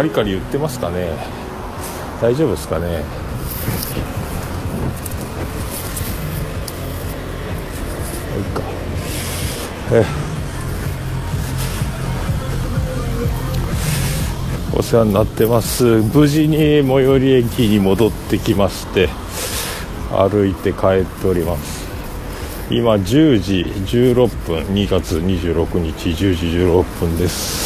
[0.00, 1.10] カリカリ言ってますかね。
[2.22, 2.86] 大丈夫ですかね。
[2.86, 2.90] い
[8.40, 8.62] いか
[9.92, 10.02] え。
[14.74, 15.84] お世話になってます。
[15.84, 19.10] 無事に最寄り駅に戻ってきまして
[20.10, 21.86] 歩いて帰っております。
[22.70, 23.66] 今10時
[24.14, 24.64] 16分。
[24.74, 27.59] 2月26日10時16分です。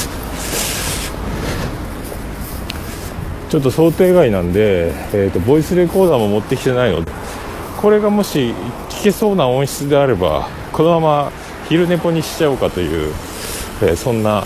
[3.54, 7.12] ちょっと想定外なんで、えーと、ボイスレコーダーも持ってきてないので
[7.80, 8.52] これがもし
[8.90, 11.32] 聞けそうな音質であればこのまま
[11.68, 13.14] 昼寝ぽにしちゃおうかという、
[13.80, 14.42] えー、そんな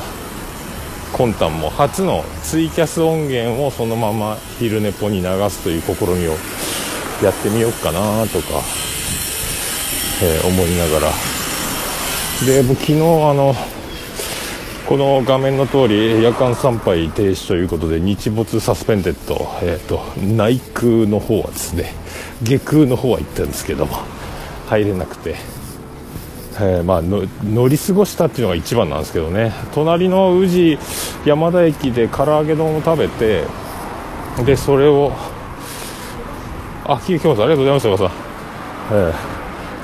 [1.17, 6.33] 魂胆も初のツイキャス音源をそのまま昼寝ぽに流すという試みを
[7.25, 8.61] やってみようかなとか、
[10.23, 11.13] えー、思いながら。
[12.45, 13.55] で僕昨日あの
[14.89, 21.93] この画面の通り夜間参拝停止ということで日没サスペンデッド、えーと、内空の方はですね
[22.43, 23.99] 下空の方は行ったんですけども
[24.67, 25.37] 入れなくて、
[26.55, 29.53] えー、まあ、乗り過ごしたっていうのが一番なんですけどね。
[29.75, 30.79] 隣の宇治
[31.27, 33.45] 山田駅で唐揚げ丼を食べて
[34.47, 35.13] でそれを
[36.87, 37.43] あ聞きます。
[37.43, 38.11] ありがとうございます、さん、
[38.97, 39.38] えー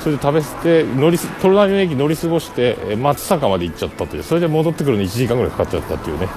[0.04, 6.28] それで食べ捨て乗り隣の駅乗り過ごして松坂まで行っちゃったというそれで戻ってくるのに1時間ぐらいかかっちゃったっていうね。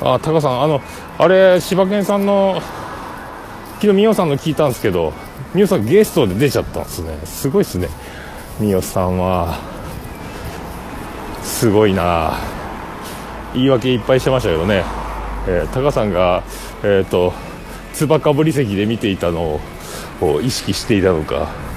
[0.00, 0.80] あタカさんあの
[1.18, 2.62] あれ柴犬さんの
[3.74, 5.12] 昨日美桜さんの聞いたんですけど
[5.54, 7.18] 美桜さんゲストで出ちゃったんですね。
[7.26, 7.88] すごいですね。
[8.58, 9.58] 美桜さんは。
[11.42, 12.38] すごいな。
[13.52, 14.82] 言い訳いっぱいしてましたけどね、
[15.46, 16.42] えー、タカさんが
[16.82, 17.34] えっ、ー、と
[17.92, 19.60] つかぶり席で見ていたの
[20.22, 21.71] を意識していたのか。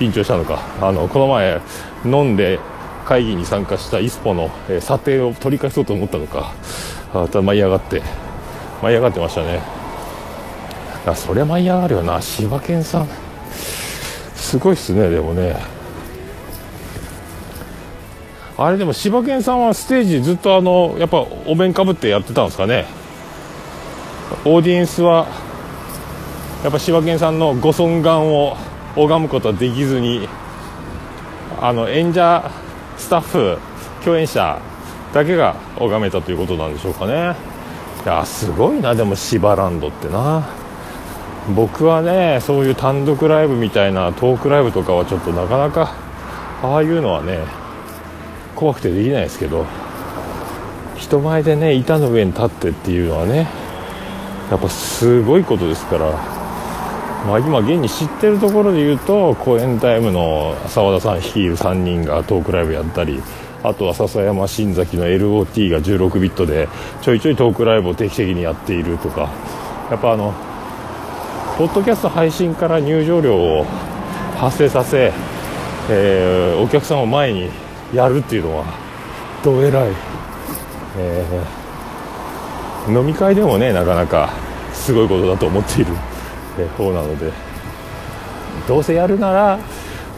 [0.00, 0.60] 緊張したのか。
[0.80, 1.60] あのこの前
[2.06, 2.58] 飲んで
[3.04, 6.52] 会議に参加したイスポの、えー、査定を取り返そうと思ったのか。
[7.12, 8.02] あた舞い上がって。
[8.82, 9.60] 舞い上がってましたね。
[11.06, 12.20] あそりゃ舞い上がるよな。
[12.22, 13.08] 柴犬さん。
[14.34, 15.56] すごいっすねでもね。
[18.56, 22.86] あれでも柴犬さんはステージずっとあのやっぱお面かぶってやってたんですかね。
[24.44, 25.26] オーディエンスは
[26.62, 28.56] やっぱ柴犬さんのご尊顔を
[28.96, 30.28] 拝むことはできずに
[31.60, 32.50] あの演者
[32.96, 33.58] スタッフ
[34.04, 34.60] 共演者
[35.12, 37.34] だけが拝めたということなんでしょうかね。
[38.04, 40.48] いやすごいなでも芝ランドってな。
[41.54, 45.94] 僕はねそういう単独ライブみたいなトークライブとかはちょっとなかなか
[46.62, 47.40] ああいうのはね
[48.54, 49.66] 怖くてできないですけど
[50.96, 53.48] 人前でね板の上に立ってっていうのはね
[54.50, 56.39] やっぱすごいことですから。
[57.26, 63.22] まあ、今現に知ってるところで言うと公演タイムの澤田さん率いる3人がトークライブやったり
[63.62, 66.68] あとは笹山新崎の LOT が16ビットで
[67.02, 69.30] ちょいちょいトークライブを定期的にやっているとか
[69.90, 70.32] やっぱあの
[71.58, 73.64] ポッドキャスト配信から入場料を
[74.38, 75.12] 発生させ、
[75.90, 77.50] えー、お客さんを前に
[77.92, 78.64] やるっていうのは
[79.44, 79.92] どえらい、
[80.96, 84.30] えー、飲み会でもねなかなか
[84.72, 85.92] すごいことだと思っている。
[86.76, 87.32] 方なので
[88.66, 89.58] どうせやるなら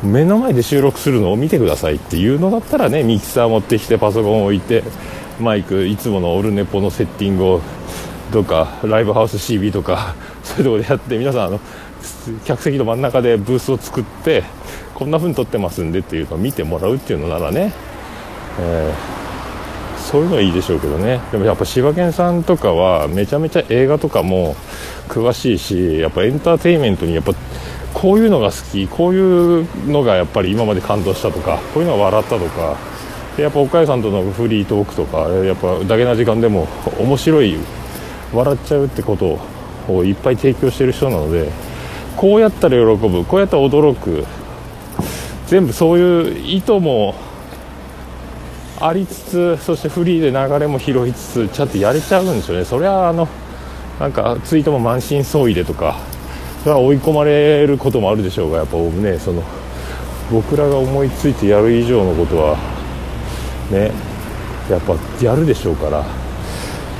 [0.03, 4.83] 目の前で収録するのを見てくださいっていうのだったらねミキサー持ってきてパソコン置いて
[5.41, 7.61] マイクいつものオルネポのセッティングを
[8.33, 11.61] どっかライブハウス CB とか そういうとこでやって皆さんあの
[12.45, 14.43] 客席の真ん中でブースを作って
[14.95, 17.73] こんな風に撮ってますんでっていうのを見てもらうっていうのならね、
[18.61, 19.22] えー、
[20.13, 21.21] そういうのはいいでしょうけどね。
[21.33, 24.55] でもやっぱ柴犬さんとかはめちゃめちゃ映画とかも
[25.09, 27.33] 詳しいしやっぱエンターテインメントにやっぱ
[27.95, 32.77] こういうのが好きこういうのがやっぱり今まで感動したとかこういうのが笑ったとか。
[33.39, 36.69] やっぱ岡谷さんとのフリートークとかやっぱだけな時間でも
[37.01, 37.57] 面白い
[38.31, 39.41] 笑っちゃうってこと
[39.89, 41.51] をいっぱい提供してる人なので
[42.15, 44.27] こうやったら喜ぶこうやったら驚く。
[45.47, 47.15] 全部そういう意図も
[48.85, 52.65] ありつつそしてフリーで流れも拾いつつちゃんとやれちゃうんですよね。
[52.65, 53.29] それはあの
[54.01, 55.97] なんかツイートも満身創痍でとか
[56.63, 59.43] それは追い込まれることもあるでしょうがやっぱねその
[60.31, 62.57] 僕らが思いついてやる以上のことは
[63.71, 63.93] ね
[64.71, 66.05] やっぱやるでしょうから。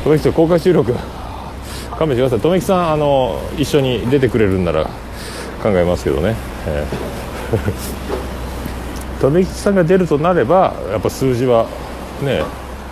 [0.03, 0.93] この人公開収録
[1.97, 2.41] 勘弁してください。
[2.41, 4.91] 留木さんあの一緒に出てくれるんなら
[5.63, 6.35] 考えますけどね、
[6.67, 8.22] えー、
[9.31, 11.69] 留吉さんが出るとなればやっぱ数字は
[12.23, 12.43] ね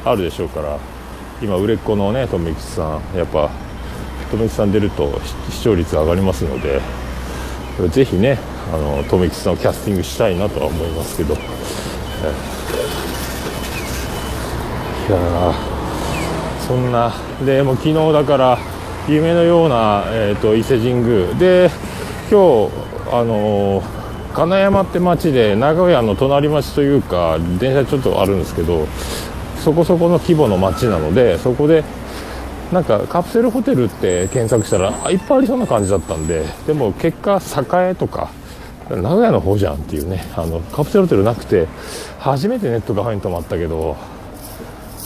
[0.05, 0.79] あるでしょうから
[1.43, 3.50] 今売れっ子のね留吉さんやっぱ
[4.31, 6.81] 富吉さん出ると視聴率上がりますので
[7.88, 8.38] ぜひね
[8.73, 11.43] あの富吉さんをキャスティングしたいなとは思いますけど、いや
[16.69, 17.12] そんな
[17.44, 18.59] でも昨日だから
[19.09, 21.35] 夢のような、えーと、伊勢神宮。
[21.35, 21.71] で
[22.31, 22.73] 今日
[23.11, 24.00] あのー
[24.35, 28.87] 金山って町で名古屋の隣町というか電車ちょっとあるんですけど
[29.65, 31.85] そこそこの規模の町なのでそこで
[32.73, 37.41] なんかカプセルホテルって検索したらいっぱいありそうな感じだったんででも結果
[37.91, 38.31] 栄とか
[38.88, 41.67] 名古屋の方じゃんっていうねあのカプセルホテルなくて
[42.19, 43.97] 初めてネットカフェに泊まったけど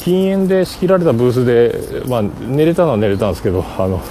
[0.00, 4.02] 禁煙で仕切られたブースで、まあ、寝れたのは寝れたんですけどあの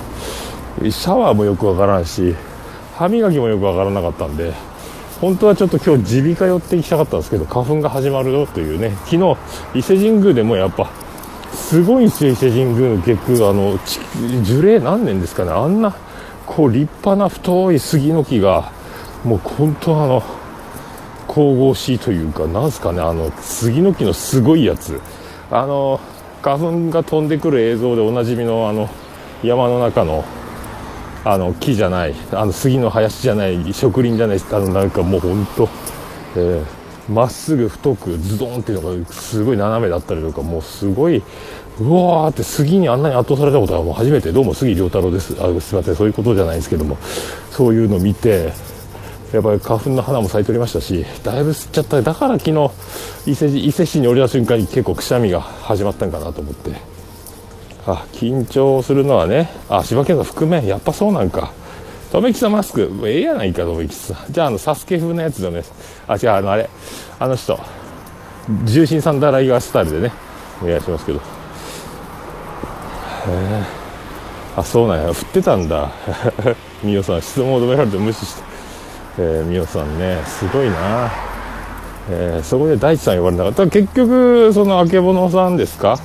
[0.81, 2.35] シャワーもよくわからんし
[2.95, 4.53] 歯磨きもよくわからなかったんで
[5.23, 8.89] 本当はちょっと今日耳鼻科寄って行きたかったんですけど花粉が始まるよというね。
[9.05, 9.37] 昨日
[9.73, 10.91] 伊勢神宮でもやっぱ
[11.53, 13.79] すごいんですよ伊勢神宮の結局あの
[14.43, 15.51] 樹齢何年ですかね。
[15.51, 15.95] あんな
[16.45, 18.73] こう立派な太い杉の木が
[19.23, 20.23] もう本当あの
[21.29, 22.99] 神々しいというかなんすかね。
[22.99, 24.99] あの杉の木のすごいやつ。
[25.49, 26.01] あの
[26.41, 28.89] 花粉が飛んでくる映像でおなじみのあの
[29.41, 30.25] 山の中の
[31.25, 35.69] あの木じゃないあの杉の林じゃない植林じゃないあのなんかもう本当
[36.35, 36.63] え
[37.09, 41.23] ま、ー、っすぐ太くズドンっていうのがすごい斜めだったりとかもうすごい
[41.79, 44.31] うわーって杉にあんなに圧倒されたことはもう初めて。
[44.31, 45.33] どうも杉良太郎です。
[45.39, 46.97] あすいませんそういうことじゃないですけども。
[47.49, 48.53] そういうのを見て
[49.31, 52.01] やっぱり花粉の花も咲いておりましたしだいぶ吸っちゃった。
[52.01, 52.71] だから昨日
[53.25, 56.92] 伊勢伊勢市に降りた瞬間に結構くしゃみが始まったんかなと思って。
[57.85, 59.49] あ緊張するのはね。
[59.69, 61.51] あ柴犬さん覆面やっぱそうなんか。
[62.13, 64.31] 留吉さんマスクええやないか留吉さん。
[64.31, 65.63] じゃああのサスケ風のやつだね。
[66.07, 66.69] あ違うあのあれ。
[67.19, 67.59] あの人
[68.65, 70.13] 重心さんだらいがスタイルでね
[70.61, 71.19] お願いしますけど。
[71.19, 71.21] へ
[73.27, 73.63] え。
[74.55, 75.11] あそうなんや。
[75.13, 75.89] 振ってたんだ。
[76.83, 78.43] みおさん質問を求められて無視して、
[79.17, 81.11] えー、みおさんねすごいな。
[82.09, 85.97] えー、そこで大地さん呼ばれなかった結局そのあけぼのさんですか？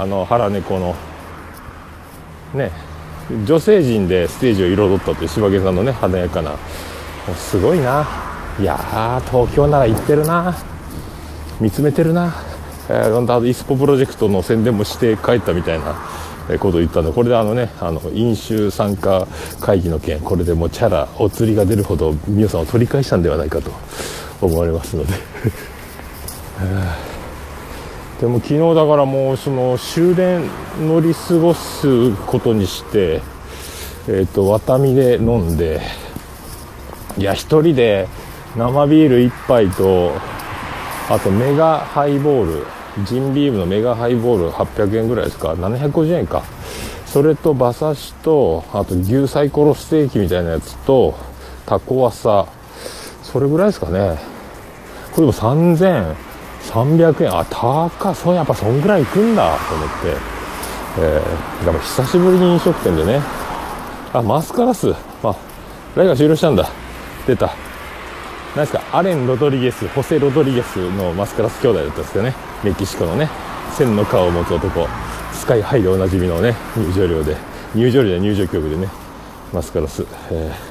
[0.00, 0.94] あの腹猫の
[2.54, 2.70] ね
[3.44, 6.56] 女性陣でステージを彩ったっていう柴犬さんのね華やかな。
[7.34, 8.06] すごいな。
[8.58, 10.56] いやー東京なら行ってるな。
[11.60, 12.34] 見つめてるな、
[12.88, 15.96] えー、あとイスポプロジェクトの宣伝もして帰ったみたいな
[16.58, 19.26] ことを言ったんでこれであのねあの飲酒参加
[19.60, 23.72] 会議の件これでもうチャラお釣りが出るほど美桜さんを取り返したんではないかと
[24.40, 25.12] 思われますので。
[28.20, 30.42] でも昨日だからもうその終電
[30.80, 33.22] 乗り過ごすことにして
[34.08, 35.80] えっ、ー、とワタミで飲んで
[37.16, 38.08] いや1人で
[38.56, 40.12] 生ビール1杯と
[41.08, 42.66] あとメガハイボール
[43.04, 46.42] ジンビームのメガハイボール800円ぐらいですか？750円か。
[47.06, 51.14] それと馬刺しとあと牛サイコロステーキみたいなやつと
[51.66, 52.46] タコワサ。
[53.22, 54.18] それぐらいですかね。
[55.12, 56.27] これでも3000
[56.68, 57.36] 300円。
[57.36, 59.56] あ高そうやっぱそんぐらい行くんだ。
[59.68, 59.94] と思って、
[61.00, 63.20] えー、やっぱ久しぶりに飲食店でね。
[64.12, 64.92] あマスカラス。
[65.22, 65.34] あ
[65.96, 66.68] ライブが終了したんだ。
[67.26, 67.50] 出た。
[68.56, 68.82] 何ですか？
[68.92, 69.88] アレン・ロドリゲス。
[69.88, 72.34] ホセ・ロドリゲスのマスカラス兄弟だったんですけどね。
[72.62, 73.28] メキシコのね。
[73.76, 74.86] 千の顔を持つ男。
[75.32, 77.36] スカイハイでおなじみのね入場料で。
[77.74, 78.88] 入場料で入場曲でね
[79.52, 80.67] マスカラス、えー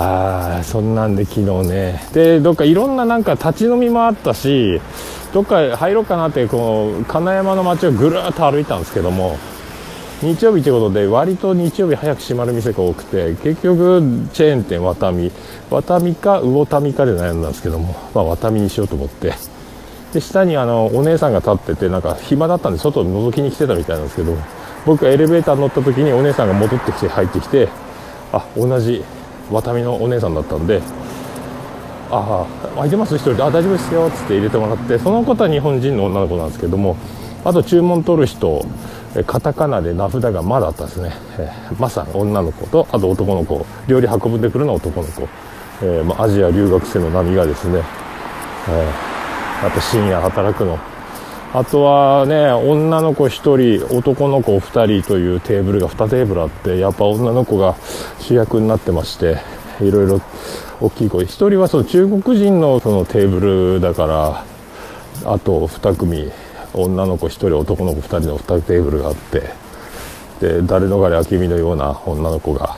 [0.00, 2.02] あそんなんで昨日ね。
[2.12, 4.80] でどっかいろんななんか立ち飲みもあったし
[5.32, 9.36] どっか入ろうかなってこの金山の街をぐるっと歩いたんですけども
[10.22, 15.32] 日曜日ということで割と日曜日早く閉まる店が多くて結局チェーン店ワタミ。
[15.70, 19.34] ワタミか魚民かで悩んだんですけども、まあ、ワタミにしようと思って。
[20.12, 24.34] で下にあのお姉さんが立っててなんか暇だったんで外を覗きに来てたみたいなんですけど
[24.86, 27.68] 僕がエレベーター乗った時にお姉さんが戻ってきて入ってきて
[28.32, 29.04] あ同じ。
[29.50, 30.80] ワタミのお姉さんだったんで
[32.10, 33.42] 「ああ空いてます？1人で。
[33.42, 36.96] あ大丈夫ですよ」っつって入れてもらってその方は日本人の女の子なんですけども
[37.44, 38.64] あと注文取る人
[39.26, 45.22] カタカナで名札が「ま」だあったんですね「えー、ま」さん女の子とあと男の子料理運んでくるのは男の子、
[45.82, 47.82] えー、まあ、アジア留学生の波がですね、
[48.68, 50.78] えー、やっぱ深夜働くの。
[51.54, 57.74] あとはね、女の子1人、男の子2人というテーブルが2テーブルあって、やっぱ女の子が
[58.20, 59.38] 主役になってまして、
[59.80, 60.20] いろいろ
[60.80, 61.24] 大きい声。
[61.24, 63.40] 1人はその中国人のそのテーブ
[63.74, 64.44] ルだから、
[65.24, 66.30] あと2組、
[66.74, 69.42] 女の子1人、男の子2人の2テーブルがあって、
[70.40, 72.76] で、誰のがれ明美のような女の子が、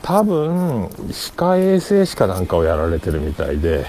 [0.00, 3.84] 多分、歯科衛生士かなんかをやられてるみたいで、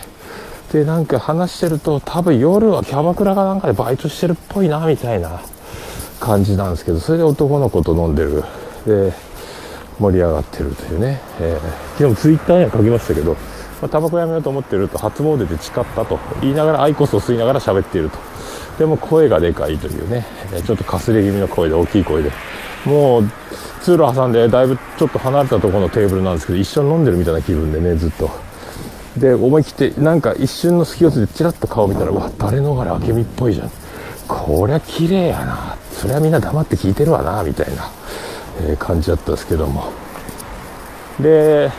[0.74, 5.40] でなんか話してると多分夜はキャバクラかなんかでバイトしてるっぽいなみたいな
[6.20, 8.44] 感じなんですけどそれで男の子と飲んでる。
[8.86, 9.14] で
[10.00, 13.38] 盛り上がってるというね、えー、昨日ツイッターには書きましたけど、ま
[13.84, 18.18] あ、タバコやめようと思ってると初詣で誓ったと言いながらアイコスを吸いながら喋っていると。
[18.80, 20.26] でも声がでかいというね。
[20.66, 22.32] ちょっとかすれ気味の声で大きい声で。
[22.86, 23.30] もう
[23.82, 28.32] 通路挟んでだいぶちょっと離れたところのテーブルなんですけど一緒に飲んでるみたいな気分でねずっと
[29.18, 33.72] で思い切ってなんか一瞬の隙をついてチラッと顔見たらわ誰逃れ明美っぽいじゃん。
[34.28, 35.78] こりゃ綺麗やな。
[35.92, 37.92] それはみんな黙って聞いてるわなみたいな、
[38.62, 39.92] えー、感じだったんですけども。
[41.20, 41.72] で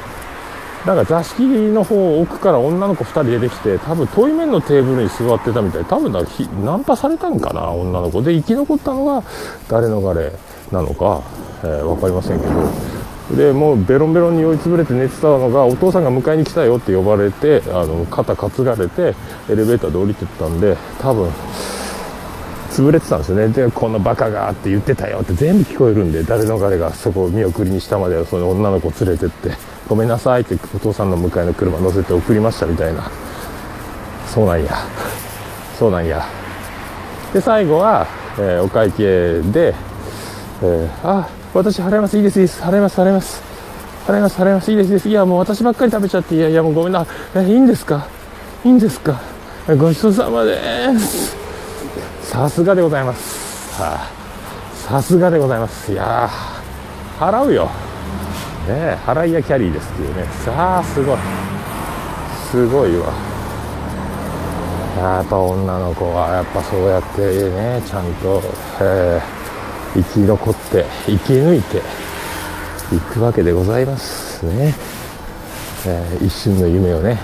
[0.87, 5.85] なんか座敷の方奥から女の子2人出てきて多分遠い面のテーブルに座ってたみたい。
[5.87, 6.23] 多分な
[6.63, 8.23] ナンパされたんかな女の子。
[8.23, 9.25] で生き残ったのが
[9.69, 10.31] 誰逃れ
[10.71, 11.23] なのか、
[11.65, 13.04] えー、分かりませんけど。
[13.33, 19.15] でもうベロンベロンに酔いつぶれて寝てたのがお父さんが迎えに来たよって呼ばれてあの肩担がれて
[19.49, 21.31] エレベーターで降りてったんで多分
[22.71, 23.49] 潰れてたんですよね。
[23.49, 29.53] でこのバカがって言ってたよって全部聞こえるんで誰逃れがそこを見送りにしたまでその女の子連れてって
[29.89, 33.11] ごめんなさいってお父さんの迎えの車乗せて送りましたみたいな。
[34.27, 34.77] そうなんや。
[35.79, 36.27] そうなんや。
[37.33, 38.07] で最後は、
[38.39, 39.75] えー、お会計で、
[40.63, 43.41] えー、あ私払いますいいですいいです払います払います
[44.07, 47.07] 払います払いますいいですいいですいやもう私ばっかり食べちゃっていやいやもうごめんな
[47.37, 48.09] えいいんですか？
[48.65, 49.21] いいんですか？
[49.79, 51.37] ごちそうさまです
[52.23, 53.81] さすがでございます。
[53.81, 54.11] はあ、
[54.75, 55.93] さすがでございます。
[55.93, 56.29] いや
[57.19, 57.67] 払うよ。
[58.67, 60.25] ね払いやキャリーですっていうね。
[60.45, 61.19] さあ、すごい。
[62.51, 63.13] すごいわ。
[64.99, 68.43] やっぱ女の子はやっぱそうやってね、ちゃんと、
[68.81, 69.23] えー、
[69.95, 71.79] 生き残って、生き抜いて
[72.95, 74.75] いくわけでございますね。
[75.87, 77.19] えー、一瞬の夢をね、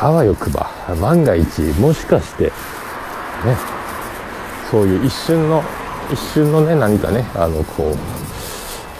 [0.00, 2.52] あわよくば、万が一、もしかして、ね、
[4.70, 5.62] そういう一瞬の
[6.12, 7.96] 一瞬のね何かねあのこう、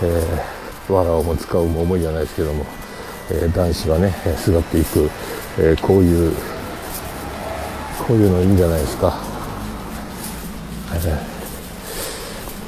[0.03, 2.67] えー、藁をも使うも思いじゃないですけども、
[3.31, 5.11] えー、男子はね巣っていく、
[5.59, 6.33] えー、こういう
[8.07, 9.19] こういうのいいんじゃないですか、
[10.95, 11.36] えー、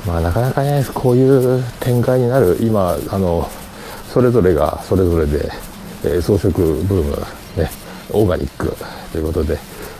[0.08, 3.46] まあなかなかねこういう展開になる今あの
[4.08, 5.50] それぞれがそれぞれで、
[6.02, 7.10] えー、装飾ブーム
[7.62, 7.70] ね
[8.10, 8.74] オーガニック
[9.12, 9.58] ということで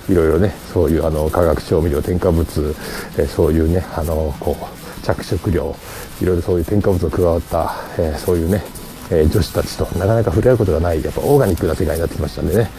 [0.08, 2.74] いろいろねそういうあの化学調味料添加物、
[3.18, 5.76] えそういうねあのこう着色料
[6.22, 8.62] いろいろそういう添加物が加わった、えそういうね、
[9.10, 12.70] え女子たちとなかなか触れ合うことがないやっぱオーガニックな世界になってきましたんでね、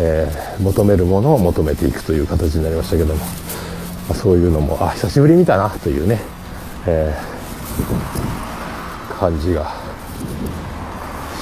[0.00, 3.26] えー、求めるものを求めていくという形になりましたけども、ま
[4.12, 6.18] あ、そういうのもあ久しぶり見たなというね、
[6.86, 9.74] えー、感じが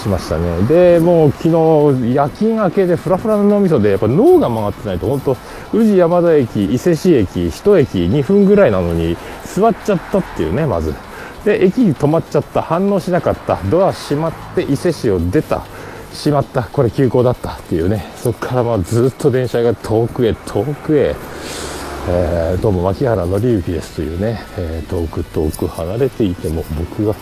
[0.03, 0.63] しましたね。
[0.63, 5.37] でもう昨日夜勤明けでフラフラの脳みそでやっぱ脳が回ってないと本当
[5.73, 10.95] 宇治山田駅伊勢市駅1駅2分ぐらいなのに座っちゃったっていうねまず。
[11.45, 12.63] で駅に止まっちゃった。
[12.63, 13.59] 反応しなかった。
[13.71, 15.65] ドア閉まって伊勢市を出た。
[16.13, 16.65] しまった。
[16.65, 18.11] これ急行だったっていうね。
[18.17, 21.15] そこからまあずっと電車が遠くへ遠くへ。
[22.11, 27.15] えー、どうも牧原紀之ですというね、えー、遠く遠く離れていても僕が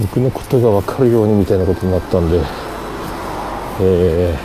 [0.00, 2.40] 僕のことが分かるようにみたいなことになったんで、
[3.80, 4.38] え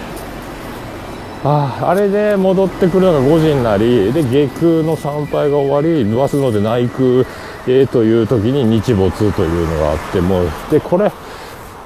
[1.44, 7.24] ー、ああれで戻ってくるのが5時になりで下空の参拝が終わりバスので内空
[7.68, 11.12] へという時に日没というのがあってもうでこれ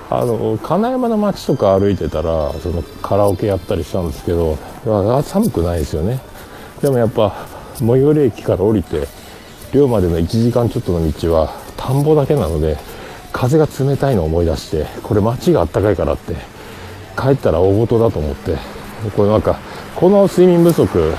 [0.10, 4.56] あの金山の街とか歩いてたらそのカラオケやったりしたんですけど
[5.24, 6.22] 寒くないですよね。
[6.82, 9.08] でもやっぱ最寄り駅から降りて
[9.74, 12.78] 寮までの1時間ちょっとの道は田んぼだけなので
[13.32, 16.36] 風が冷たいのを思い出してこれ街があったかいからって
[17.18, 18.58] 帰ったら大事だと思って
[19.16, 19.60] これなんか
[19.96, 21.14] この睡眠不足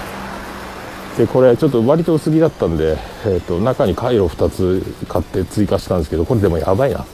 [1.17, 7.05] でこれちょっと割と薄着だったんで、えーと、中にカイロ2つ買って追加したんですけどこれでもやばいな。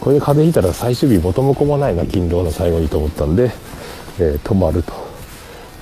[0.00, 3.50] これで風邪ひいたら最終日元も子もないな勤労の最後にと思ったんで、
[4.18, 4.92] えー、泊まると。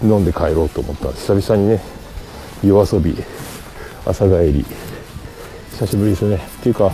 [0.02, 1.12] 飲んで帰ろうと思った。
[1.12, 1.80] 久々にね
[2.62, 3.16] 夜遊び
[4.04, 4.64] 朝帰り。
[5.72, 6.36] 久しぶりですね。
[6.36, 6.92] っていうか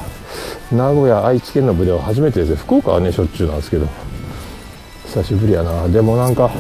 [0.73, 2.57] 名古屋愛知県の部では初めてですね。
[2.57, 3.87] 福岡はねしょっちゅうなんですけど。
[5.07, 5.89] 久しぶりやな。
[5.89, 6.51] でもなんか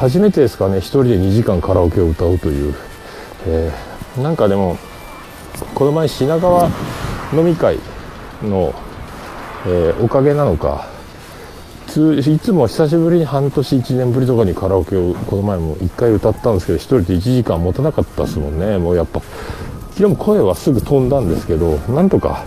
[0.00, 0.76] 初めてですかね。
[0.76, 2.74] 1人で2時間カラオケを歌うという、
[3.46, 4.78] えー、なんかでも
[5.74, 6.70] この前品川
[7.32, 7.78] 飲み会
[8.42, 8.72] の、
[9.66, 10.86] えー、おかげなのか
[11.98, 18.78] いつも久しぶりに半年1年ぶりとかにカラオケをこの前も1回歌ったんですけど1人で1時間持たなかったですもんね。
[18.78, 19.20] もうやっぱ
[19.90, 22.44] 昨日も声はすぐ飛んだんですけどなんとか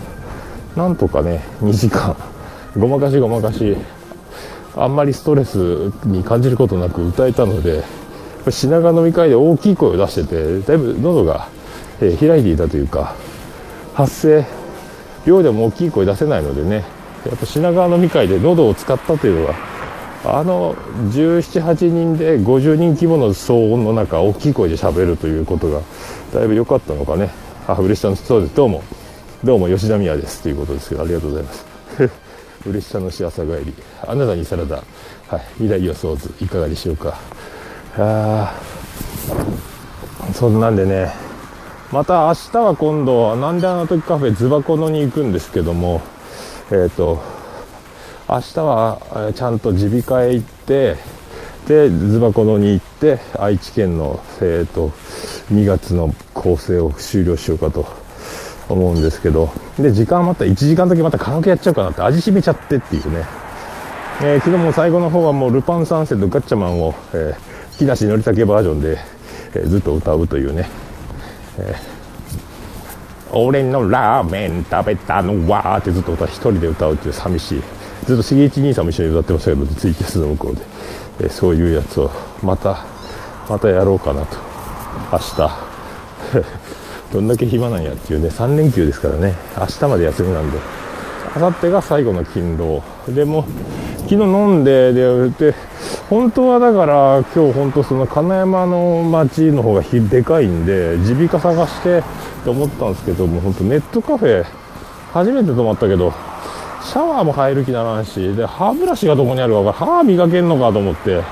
[0.74, 2.16] なんとかね2時間
[2.78, 3.76] ごまかしごまかし
[4.74, 7.82] あんまりストレスに感じることなく歌えたので
[8.48, 11.48] 品川飲み会で大きい声を出しててだいぶ喉が、
[12.00, 13.14] え、開いていたというか
[13.92, 14.46] 発声
[15.26, 16.84] 量でも大きい声出せないのでね
[17.26, 19.54] やっぱ品川飲み会で喉を使ったというのが
[20.24, 20.74] あの
[21.10, 25.80] 1718人で50人規模の騒音の中大きい声で喋るということが
[26.32, 27.30] だいぶ良かったのかね。
[27.66, 28.54] あ嬉しさのそうです。
[28.54, 28.82] どうも。
[29.42, 31.66] どうも吉田美也ですということですけどありがとうございます。
[32.66, 33.74] 嬉しさのし朝帰り。
[34.06, 34.76] あなたにサラダ。
[35.26, 35.40] はい。
[35.58, 37.18] 未来予想図いかがでしょうか。
[37.98, 38.54] あ
[40.32, 41.12] そんなんでね。
[41.90, 46.00] また明日は今度なんであの時カフェズバコノに行くんですけども
[46.72, 47.22] えっ、ー、と
[48.28, 50.96] 明日はちゃんと耳鼻科へ行って
[51.68, 54.88] でズバコノに行って愛知県の、えーと、
[55.52, 57.86] 2月の構成を終了しようかと
[58.68, 63.24] 思うんですけどで時間また1時間だけまたカラオケやっちゃうかなって味しめちゃってっていうね、
[64.22, 68.98] えー、昨日も最後の方はもうルパン三世とガッチャマンを、えー、木梨憲武バージョンで、
[69.54, 70.68] えー、ずっと歌うというね、
[71.58, 71.91] えー、
[73.32, 77.62] 俺のラーメン食べたのはってずっと歌一人で歌うっていう寂しい。
[78.04, 80.62] ずっとしげち兄さんも一緒に歌ってましたけどツイキャスの向こうで、
[81.26, 82.10] えそういうやつを
[82.42, 82.84] また
[83.48, 84.36] またやろうかなと。
[85.12, 85.50] 明日。
[87.12, 88.28] どんだけ暇なんやっていうね。
[88.28, 89.34] 3連休ですからね。
[89.58, 90.58] 明日まで休みなんで。
[91.36, 92.82] 明後日が最後の勤労。
[93.08, 93.44] でも
[93.98, 95.54] 昨日飲んででで
[96.08, 102.02] 本当はだから今日本当その金山の町の方がでかいんで耳鼻科探してっ
[102.44, 104.44] て思ったんですけども本当ネットカフェ
[105.12, 106.12] 初めて泊まったけど
[106.82, 111.22] シャワーも入る気ならんしで歯ブラシがどこにあるか歯磨けんのかと思って、え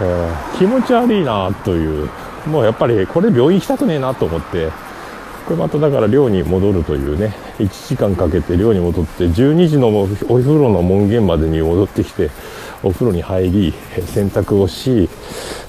[0.00, 2.08] ー、気持ち悪いなという。
[2.46, 4.70] もうやっぱりこれ病院行きたくねえなと思って。
[5.44, 12.30] これまただから寮に戻るというね1時間かけて寮に戻って12時のお風呂の門限までに戻ってきて
[12.82, 13.74] お風呂に入り
[14.06, 15.08] 洗濯をし、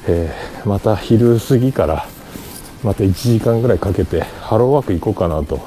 [0.08, 2.06] えー、また昼過ぎから
[2.84, 5.62] また1時間ぐらいかけてハローワーク行こうかなと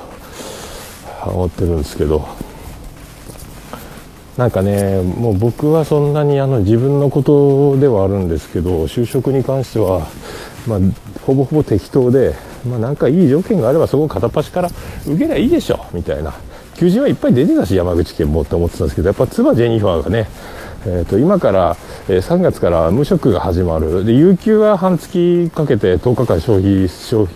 [1.24, 2.28] 思ってるんですけど
[4.36, 10.06] なんかねもう僕はそんなにあの自分のことではあるんですけど就職に関しては、
[10.66, 10.78] まあ、
[11.22, 12.34] ほぼほぼ適当で、
[12.66, 14.70] まあ、なんかいい条件があればそこ片っ端から
[15.06, 16.34] 受けりゃいいでしょみたいな。
[16.76, 20.28] 求人はいっぱい出てたし山口県もって思ってたんですけどやっぱ妻ジェニファーがね
[20.88, 21.76] えーと、今から、
[22.08, 24.04] えー、3月から無職が始まる。
[24.04, 27.26] で有給は半月かけて10日間消費消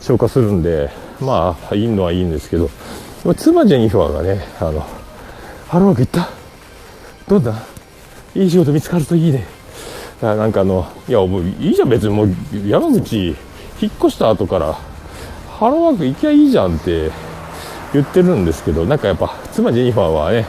[0.00, 2.68] 消化するんでまあいいのはいいんですけど
[3.36, 4.84] 妻ジェニファーがねあの
[5.68, 6.28] ハローワーク行った？
[7.28, 7.54] どうだ？
[8.34, 9.46] いい仕事見つかるといいね。
[10.20, 12.12] なんかあの、いや、もういいじゃん、別に。
[12.12, 12.28] もう
[12.66, 13.36] 山口
[13.80, 14.78] 引っ越した後から、
[15.58, 17.10] ハローワーク行きゃいいじゃんって
[17.92, 20.46] 言ってるんですけど、なんかやっぱ、妻ジェニファーはね、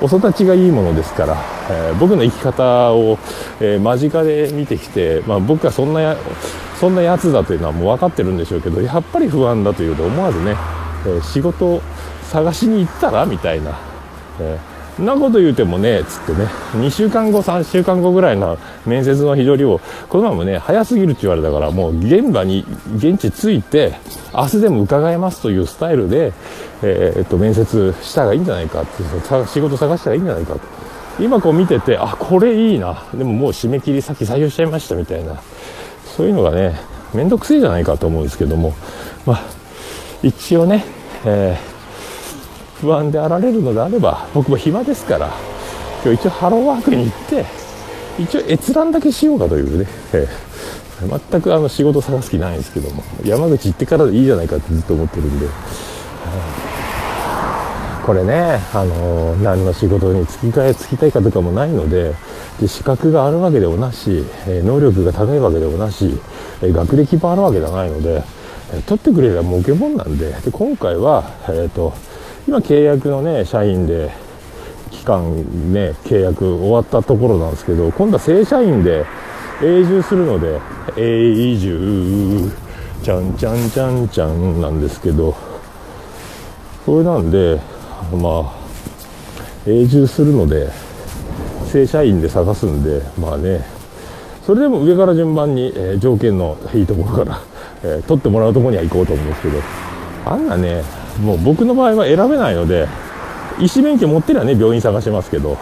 [0.00, 1.36] お育ちがいいものですから、
[1.70, 3.18] えー、僕の生き方を、
[3.60, 6.16] えー、間近で見てきて、まあ、僕はそんなや、
[6.78, 10.56] そんなやつだというのはもう分かってるんでしょうけど、やっぱり不安だというので思わずね、
[11.06, 11.82] えー、仕事を
[12.22, 13.78] 探しに行ったらみたいな、
[14.40, 23.94] えーそんなこと言うてもね、つってね、2週間後、3週間後ぐらいの面接の日取りを、このままね、早すぎるって言われたから、もう現場に、現地着いて、
[24.34, 26.32] 明日でも伺えますというスタイルで、
[26.82, 29.04] えー、っと、面接した方がいいんじゃないかって、
[29.46, 30.60] 仕事探したらいいんじゃないかと。
[31.20, 33.04] 今こう見てて、あ、これいいな。
[33.14, 35.40] でももう締め切り先採用しちゃいましたみたいな。
[36.16, 36.74] そういうのがね、
[37.14, 38.74] めんどくせえじゃないかと思うんですけども、
[39.24, 39.44] まあ、
[40.24, 40.84] 一応ね、
[41.24, 41.67] えー
[42.80, 45.30] 不安であられるのであれば僕も暇ですから
[46.04, 47.44] 今日一応ハローワークに行って
[48.22, 55.46] 一応閲覧だけしようかというね、えー、全くあの仕事探す気ないんですけども山口行ってからでいいじゃないかってずっと思ってるんで、
[58.04, 62.14] これね、あのー、何の仕事に就き替えつきたいかとかもないので
[62.60, 66.18] で資格があるわけでもなし、え、能力が高いわけでもなし、
[66.62, 68.24] え、学歴もあるわけじゃないので、
[68.72, 71.92] え取ってくれれば儲けもんなんでで今回は、えーと
[72.48, 74.10] 今契約のね社員で
[74.90, 75.36] 期間
[75.70, 79.04] ね契約終わったところなんですけど今度は正社員で
[79.62, 80.58] 永住するので
[80.96, 82.50] 永住
[83.02, 85.36] ちゃんちゃんちゃんちゃんなんですけど
[86.86, 87.60] それなんで
[88.12, 88.54] まあ
[89.66, 90.70] 永住するので
[91.70, 93.62] 正社員で探すんでまあね
[94.46, 97.40] それでも上から順番に、えー、条件のいいところから、
[97.82, 99.60] えー、取ってもらうところには行こうと思うんですけど
[100.24, 100.82] あんなね
[101.20, 102.88] もう僕の場合は選べないので
[103.60, 105.58] 医師免許持ってりゃね病院探しますけど、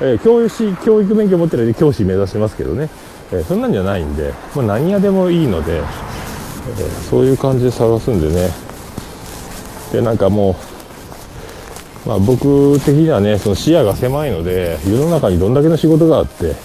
[0.00, 2.88] えー、教師教育免許持ってりゃ、教師目指しますけどね、
[3.32, 8.50] えー、そんなんじゃないんで、まあ、何屋でもいいので、えー、そういう感じで探すんでね。
[9.92, 10.56] でなんかも
[12.06, 16.56] う、まあ、僕的にはねその視野が狭いので世の中にどんだけの仕事があって、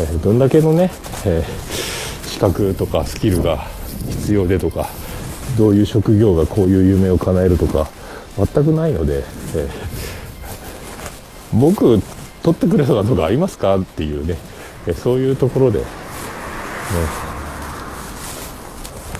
[0.00, 0.90] えどんだけのね、
[1.24, 1.42] え
[2.24, 3.64] 資格とかスキルが
[4.10, 4.90] 必要でとか
[5.56, 7.88] どういう職業がこういう夢を叶えるとか
[8.36, 9.24] 全くないので、
[9.56, 12.00] えー、僕
[12.42, 14.36] 取ってくれそうなとこありますかっていうね
[14.86, 15.84] えそういうところで、ね、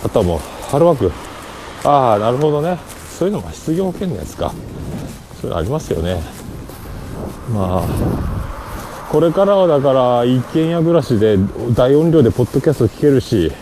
[0.04, 0.38] あとはもう
[0.70, 1.12] ハローワーク
[1.88, 2.78] ああなるほどね。
[3.18, 4.52] そういうのも失業保険のやつか。
[5.40, 6.20] そういうのありますよね。
[7.52, 11.38] まあこれからはだから一軒家暮らしで
[11.74, 13.52] 大音量でポッドキャスト聴けるし、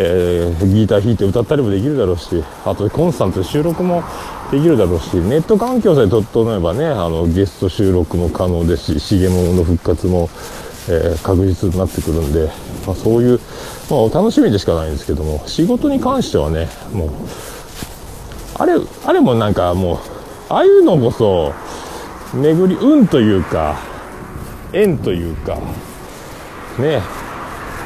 [0.00, 4.04] えー、ギター弾いて歌ったりもできるだろうしあとコンスタント収録も
[4.52, 10.30] できるだろうしネット環境さえ整えばねあのゲスト収録も可能ですし重物の復活も、
[10.88, 12.46] えー、確実になってくるんで、
[12.86, 13.40] まあ、そういう、
[13.90, 17.10] まあ、楽しみでしかないんですけども仕事に関してはねもう
[18.54, 19.98] あれあれもなんかもう
[20.48, 21.52] ああいうのこそ
[22.34, 23.76] 巡り運というか
[24.72, 25.56] 縁というか
[26.78, 27.02] ね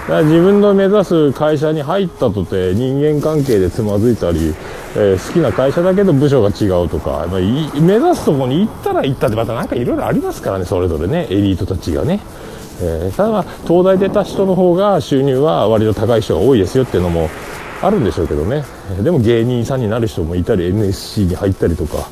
[0.09, 4.53] 自分の目指す会社に入ったとて人間関係でつまずいたり、
[4.97, 12.21] えー、好きな会社だけど部署が違うとか、まあ、目指すとこに行ったら行ったってまたなんかいろいろありますからねそれぞれねエリートたちがね、
[12.81, 17.31] えー、ただ東大出た人の方が収入は割と高い人が多いですよっていうのも
[17.81, 18.65] あるんでしょうけどね。
[19.03, 22.09] でも芸人さんになる人もいたり NSC に入ったりとか、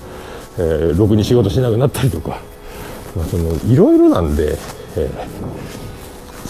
[0.58, 2.40] えー、ろくに仕事しなくなったりとか、
[3.16, 4.56] まあ、そのいろいろなんで、
[4.96, 5.89] えー、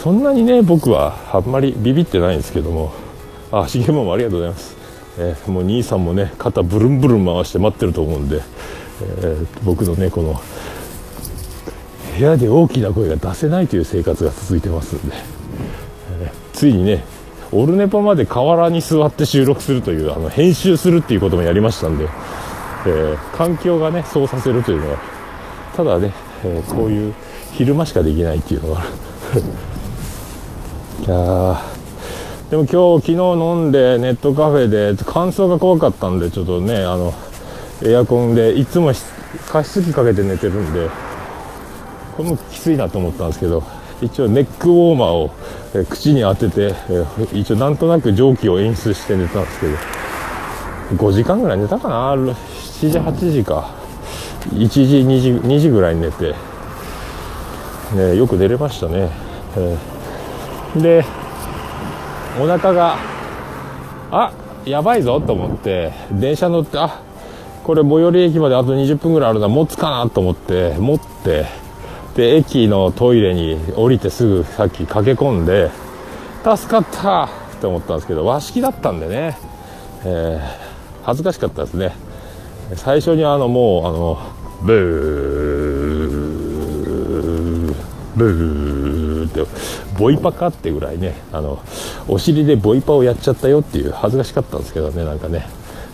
[0.03, 2.93] そんなにね僕はあんまりビビってないんですけども。
[3.53, 4.77] あ重マもありがとうございます、
[5.19, 10.41] えー、もう兄さんもね肩ブルンブルン回して待ってると思うんで、えー、僕のねこの
[12.17, 15.17] 部屋で大きな声が出せないという生活が続いてますんで、
[16.21, 17.03] えついにね
[17.51, 24.99] オルネポまで河原に座って収録するというあの編集するっていうこともやりましたんで、えー、環境がねそうさせるというのは
[25.75, 26.13] ただね、
[26.45, 27.15] えー、こういう
[27.53, 28.83] 昼間しかできないっていうのが
[31.01, 31.63] いや
[32.51, 37.15] でも今日昨日飲んでネットカフェで乾燥が怖かったんでちょっとねあの
[37.83, 38.93] エアコンでいつも
[39.49, 40.89] 加湿器かけて寝てるんで
[42.17, 43.63] これもきついなと思ったんですけど
[44.03, 45.31] 一応ネックウォーマーを、
[45.75, 47.05] え口に当てて、え
[47.39, 49.77] 一応なんとなく蒸気を演出して寝たんですけど
[50.97, 52.35] 5時間ぐらい寝たかな？7
[52.91, 53.81] 時8時か。
[54.49, 56.35] 1時2時 ,2 時ぐらいに寝て、
[57.95, 59.11] ね、よく寝れましたね、
[59.57, 60.00] えー、
[60.77, 61.05] で
[62.41, 62.97] お腹が
[64.11, 64.33] あ
[64.65, 67.03] やばいぞと思って電車乗ってあ
[67.65, 71.47] これ最寄り駅まであと20分ぐらいあるな持つかなと思って持って
[72.15, 75.71] で駅のトイレに降りてすぐさっき駆け込んで
[76.45, 77.29] 助かったっ
[77.61, 79.37] て思ったんですけど和式だったんでね、
[80.05, 80.41] えー、
[81.05, 81.93] 恥ずかしかったですね。
[82.77, 84.19] 最初にあのもうあの
[84.63, 87.75] ブー
[88.17, 89.45] ブーって
[90.01, 91.63] ボイパかってぐらいねあの
[92.09, 95.47] お尻でボイパをやっちゃったよっていう恥ずかしかったんですけどねなんかね。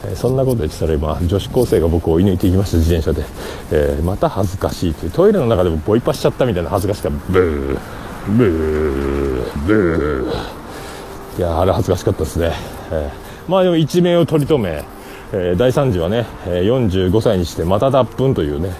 [0.05, 3.27] えそんなこと言ってたら今女子高生が僕を追い抜いていきました自転車で、
[3.73, 5.11] えー、また恥ずかしいという。
[5.11, 7.79] トイレの中でもボイパしちゃったみたいな恥ずかしかったブー。
[8.37, 9.67] ブー。
[9.67, 11.39] ブー。
[11.39, 12.53] いやあれ恥ずかしかったですね、
[12.93, 14.85] えー、まあでも一命を取り留め、
[15.33, 18.75] えー、大惨事はね、45歳にしてまた脱粉というね、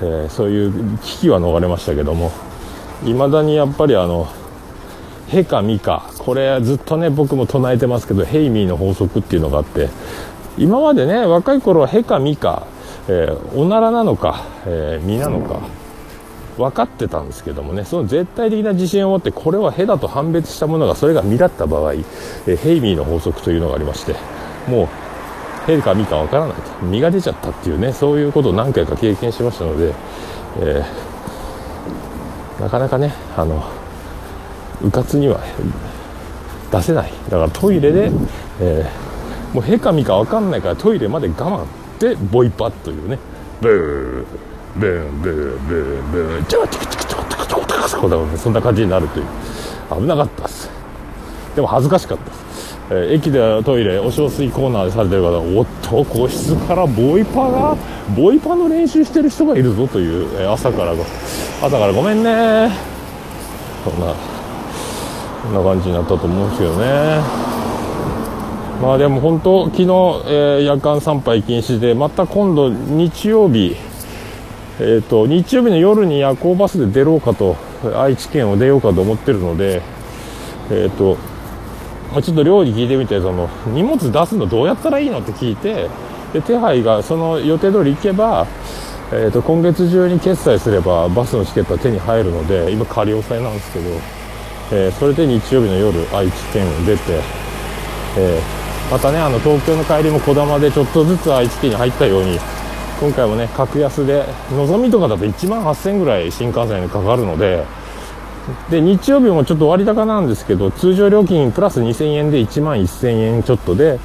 [0.00, 2.32] えそういう危機は逃れましたけども
[3.04, 4.28] いまだにやっぱりあの
[5.32, 6.10] ヘかミか。
[6.18, 9.88] これずっとね僕も唱えてますけどヘイミーの法則っていうのがあって
[10.58, 12.66] 今までね若い頃はへかみか、
[13.08, 15.60] えー、おならなのか、えー、なのか
[16.58, 24.14] 分かってたんですけどもねその絶対的な自信を持ってこれはへだと判別したものがそれが実だった場合、えー、ヘイミーの法則というのがありまして
[24.68, 24.90] も
[25.66, 26.62] うへかみか分からないと。
[26.84, 29.94] 実が出ちゃったっていうねそういうことを何回か経験しましたので、
[30.60, 33.64] えー、なかなかねあの
[34.82, 35.40] うかつには
[36.70, 37.12] 出せない。
[37.30, 38.10] だからトイレで、
[38.60, 39.12] えー
[39.52, 41.66] もうへかみか分かんないからトイレまで我慢
[42.00, 43.18] でボイパというね。
[43.60, 49.26] ブーブーブーブーブーチャチクチクチクチクチクチクチクそんな感じになるという
[49.94, 50.70] 危なかったです
[51.54, 57.76] でも恥ずかしかったです、えー、駅でトイレお小水コーナーでされてる方おっと個室からボイパが
[58.16, 60.92] ボイパの練習してる人がいるぞという、朝から
[61.62, 62.70] 朝からごめんね
[63.84, 64.14] そんな
[65.42, 67.20] そんな感じになったと思うんですけどね。
[68.80, 73.76] まあでも本当、昨日、えー、夜間参拝禁止で、また今度日曜日、
[74.80, 77.56] えーと、日曜日の夜に夜行バスで出ろうかと、
[77.96, 79.82] 愛知県を出ようかと思ってるので、
[80.70, 81.16] えーと
[82.12, 85.88] まあ、ちょっと寮に聞いてみてその荷物出すのどうやったらいいのって聞いて
[86.32, 88.46] で手配がその予定通り行けば、
[89.12, 93.90] えーと、今月中に決済すればバスのチケットは手に入るので今仮押さえなんですけど、
[94.70, 97.20] えー、それで日曜日の夜愛知県を出て、
[98.18, 102.38] えーまたねあの東京の帰りもこだまでちょっとずつ愛知県に入ったように
[103.00, 107.64] 今回もね格安でのぞみとかだと1万8000円ぐらい新幹線にかかるので、
[108.70, 113.98] で日曜日もちょっと割高なんですけど通常料金プラス2000円で1万1000円ちょっとで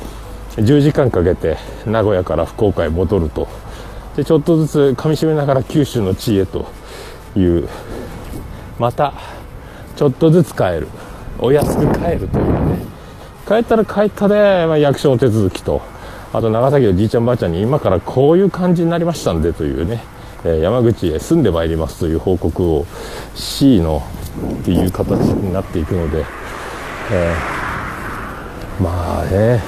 [0.55, 3.49] 10時間かけて名古屋から福岡へ戻ると。
[4.15, 6.65] でちょっとずつ噛みしめながら九州の地へと
[7.35, 7.67] いう
[8.79, 9.13] また
[9.97, 10.87] ちょっとずつ帰る。
[11.39, 12.79] お安く帰るというね。
[13.47, 15.81] 帰ったら帰ったで、まあ、役所の手続きと。
[16.33, 20.03] あと長崎のじいちゃんばあちゃんに今からこういう感じになりましたんでというね、
[20.45, 22.85] え、山口へ住んでまいりますという報告を
[23.33, 24.03] C の
[24.61, 26.25] っていう形になっていくので、
[27.11, 29.63] えー、まあね。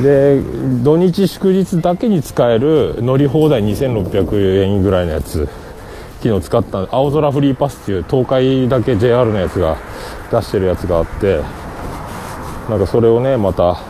[0.00, 0.40] で
[0.82, 5.48] 土日祝日だけに使える乗り放題2600円ぐらいのやつ。
[6.22, 9.76] 昨日使った青空フリーパスっていう東海だけ JR のやつが
[10.30, 11.42] 出してるやつがあって
[12.68, 13.80] なんかそれをねまた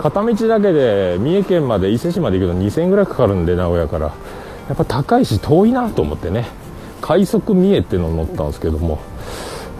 [0.00, 4.14] 片道だけで三重県まで伊勢市まで行くの2000円ぐらいかかるんで名古屋から。
[4.70, 6.46] やっぱ高いし遠いなと思ってね。
[7.00, 9.00] 快速三重っていうのを乗ったんですけども、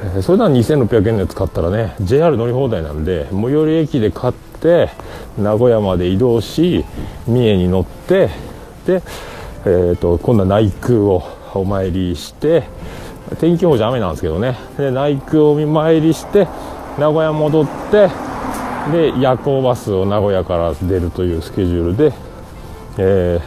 [0.03, 4.89] えー、それなら2600円のやつ買ったらね JR 乗り放題なんで最寄り駅で買って
[5.39, 6.85] 名古屋まで移動し
[7.29, 8.31] 三重に乗って
[8.87, 9.03] で、
[9.65, 11.23] えーと、今度は内宮を
[11.55, 12.65] お参りして
[13.39, 16.49] 天気予報じゃ雨なんですけどねで内宮を見参りして
[16.99, 18.09] 名古屋戻って
[18.91, 22.13] で夜行バスを名古屋から出るというスケジュールで、
[22.99, 23.41] え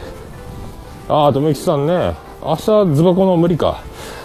[1.08, 3.82] ー、ああ、とめきさんね、明日ズバコの無理か。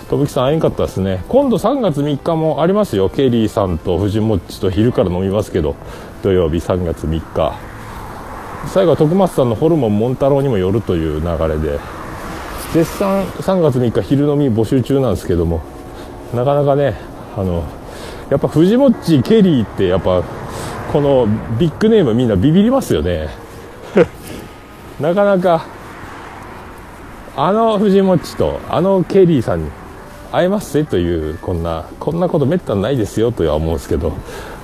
[0.09, 1.23] とめきさん会えんかったですね。
[1.27, 3.09] 今度3月3日もありますよ。
[3.09, 5.75] ケリーさんと藤もっちと昼から飲みますけど、
[6.23, 7.53] 土曜日3月3日。
[8.67, 11.79] 最後は徳松さんのホルモンモンタロウにもよるという流れで、
[12.73, 15.61] 絶賛3月3日昼飲み募集中なんですけども、
[16.33, 16.95] なかなかね、
[17.35, 17.63] あの、
[18.29, 20.23] やっぱ藤もっち、ケリーってやっぱ
[20.91, 21.27] この
[21.59, 23.29] ビッグネームみんなビビりますよね。
[24.99, 25.65] なかなか
[27.35, 29.71] あの藤もっちとあのケリーさんに
[30.31, 34.13] 会えますぜというこんなこんなことめったにないですよとは思うんですけど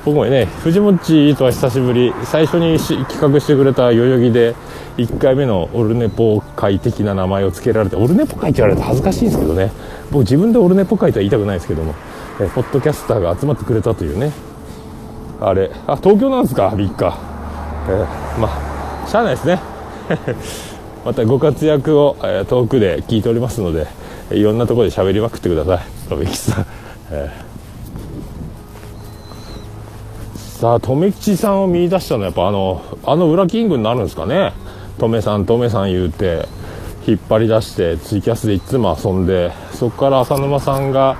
[0.04, 4.56] 僕もね藤もっちとは久しぶり最初に企画してくれた代々木で
[4.98, 9.72] 1回目のオルネポ会的な名前を付けられてオルネポ会って言われると恥ずかしいんですけどね。
[10.12, 11.94] 僕自分でオルネポ会とは言いたくないですけども。
[12.40, 14.32] えポッドキャスターが集まってくれたというね。
[15.40, 15.72] あれ。
[15.88, 17.18] あ東京なんですか？3日、
[17.90, 18.50] えー、ま
[19.06, 19.60] あしゃあないですね。
[21.06, 23.88] またご活躍を、えー、遠くで聞いておりますので
[24.32, 25.80] いろんなところで喋りまくってください。
[26.10, 26.66] 留吉さん、
[27.12, 34.52] えー、さあ留吉さんを見出したのはやっぱあのあの裏キングになるんですかね？
[34.98, 36.48] 留さん留さん言うて
[37.08, 41.18] 引っ張り出してツイキャスでいつも遊んでそこから浅沼さんが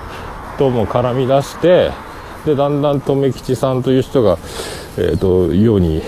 [0.58, 1.92] とも絡み出して
[2.46, 4.38] でだんだん留吉さんという人が、
[4.98, 6.02] えーと、ように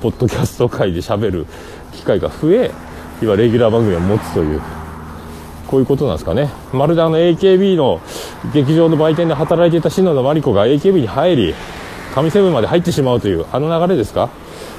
[0.00, 1.46] ポッドキャスト界で喋る
[1.92, 2.70] 機会が増え
[3.20, 4.60] 今レギュラー番組を持つという
[5.68, 6.50] こういうことなんですかね。
[6.72, 8.00] まるであの AKB の
[8.52, 11.54] 劇場の売店で働いていた篠田真理子が AKB に入り
[12.14, 14.28] 神セブンまで入ってしまうというあの流れですか、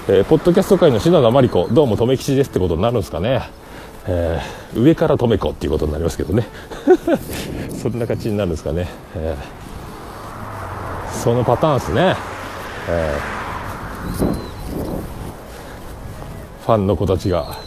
[0.10, 3.42] えー、ポッドキャスト界の篠田真理子どうも留吉ですってことになるんですかね。
[4.06, 6.46] えー、上から止め子っていうことになりますけどね。
[7.82, 9.63] そんな感じになるんですかね、えー
[11.24, 12.16] そのパターンですね、
[12.89, 14.26] えー、
[16.66, 17.58] ファンの子たちが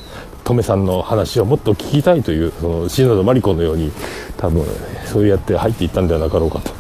[0.45, 3.93] トメさんの話をもっと聞きたいというその篠田真理子のように
[4.37, 4.63] 多分
[5.07, 6.71] そうやって入っていったんではなかろうかと、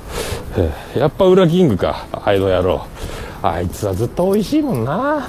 [0.58, 2.84] えー、やっぱ裏キングかあいの野郎。
[3.54, 5.28] あいつはずっと美味しいもんな。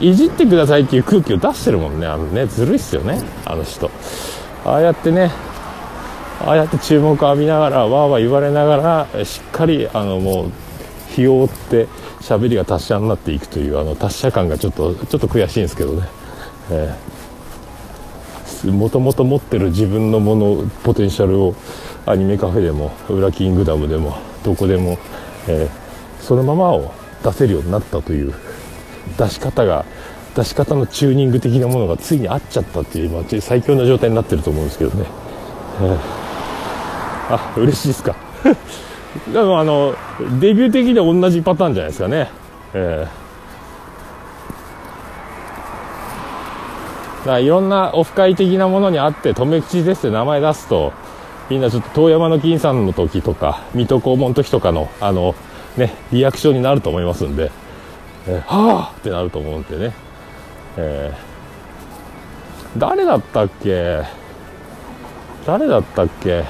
[0.00, 2.06] いじってくださいっていう空気を出してるもんね。
[2.06, 3.22] あのねずるいっすよね。
[3.44, 3.90] あの人。
[4.64, 5.30] ああやってね
[6.40, 10.52] ああやって注目を浴びながらわーわー言われながらしっかりあのもう
[11.14, 11.88] 日を追って
[12.20, 16.08] 喋りが達者になっていくというあの達者感がちょっとちょっと悔しいんですけどね、
[16.70, 21.54] えー、もともと持ってる自分のものポテンシャルを
[22.06, 24.98] アニメカフェでも裏キングダムでもどこでも、
[25.46, 25.83] えー、
[26.24, 28.34] そのままを出せるようになったという
[29.18, 29.84] 出し方が
[30.34, 35.06] 出し方のチューニング的なものがついに合っちゃったっていう今最強な状態になってると思うんですけどね。
[35.80, 36.24] えー。
[37.30, 38.16] あ嬉しいですか。
[39.32, 39.94] でもあの
[40.40, 42.28] デビュー的で同じパターンじゃないですかね。
[42.74, 50.92] えー、だからいろんなオフ会的なものにあって留吉ですって名前出すと
[51.48, 55.34] みんなちょっと遠山の金さんの時とか水戸黄門の時とかのあの
[55.76, 57.50] ねリアクションになると思いますんで、
[58.26, 59.92] えー、はあってなると思うんでね、
[60.76, 64.02] えー、誰だったっけ？
[65.46, 66.44] 誰だったっけ？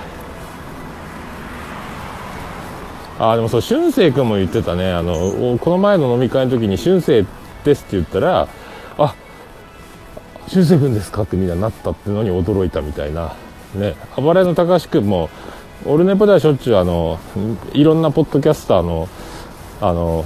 [3.18, 4.92] あでもそう俊く君も言ってたね。
[4.92, 7.24] あのこの前の飲み会の時に俊生
[7.64, 8.48] ですって言ったら
[8.98, 9.14] あ
[10.48, 11.22] 俊く君ですか？
[11.22, 13.34] ってみんななったってのに驚いたみたいな。
[13.74, 15.30] ね暴れの高橋君も
[15.86, 17.18] オルネポではしょっちゅうあの
[17.74, 19.06] いろんなポッドキャスターの
[19.82, 20.24] あの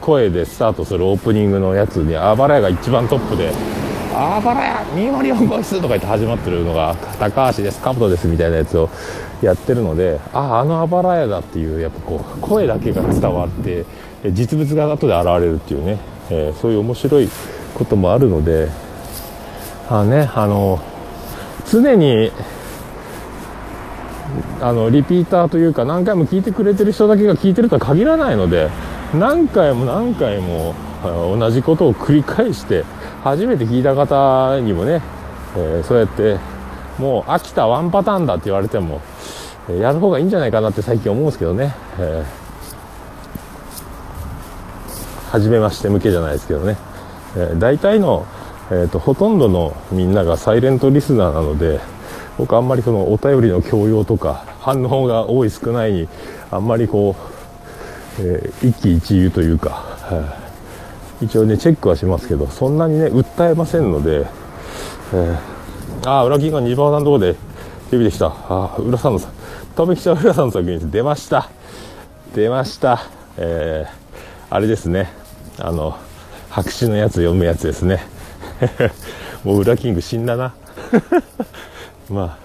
[0.00, 3.52] 声でスタートするオープニングのやつにあばら屋が一番トップで
[4.14, 8.88] 「あばら屋204号室」とか言って始まってるのが「高橋ですカブトです」みたいなやつを
[9.42, 13.84] やってるのであああのあばら屋だっていうやっぱこう声だけが伝わって
[14.32, 15.98] 実物が後で現れるっていうね、
[16.30, 17.28] えー、そういう面白い
[17.74, 18.68] こともあるので
[19.90, 20.80] あねあの
[21.70, 22.30] 常に
[24.60, 28.70] あのリピーターというか何回も聞いてくれてる人だけが聞いてるとは限らないので
[29.14, 32.84] 何回も何回も同じことを繰り返して
[33.22, 35.02] 初めて聞いた方にもね、
[35.56, 36.38] えー、そうやって
[36.98, 39.00] もう飽きたワンパターンだって言われても、
[39.68, 46.76] えー、やる方がいいんじゃないかなって最近思うんですけどね、えー、初めまして向けじゃないですけどね、
[47.36, 48.26] えー、大体の、
[48.70, 51.80] えーと、ほとんどのみんながサイレントリスナーなので
[52.38, 56.08] 僕あんまりそのお便りの強要とか反応が多い少ないに
[56.50, 57.34] あんまりこう
[58.18, 60.38] えー、一喜一憂というか、は
[61.20, 64.26] い、一応ねチェックはしますけどそんなにね訴えませんので、
[65.12, 67.34] えー、ああ裏金が2番さんのとこで
[67.90, 68.26] 出てきた。
[68.26, 69.20] ああ浦さんの
[69.76, 71.50] 飛びきちゃう浦さんの作品出ました。
[72.34, 73.00] 出ました。
[73.36, 75.10] えー、あれですね。
[75.58, 75.96] あの
[76.50, 78.06] 白紙のやつ読むやつですね。
[79.44, 80.54] もう裏キング死んだな。
[82.10, 82.38] ま